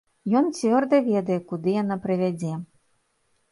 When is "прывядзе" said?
2.07-2.53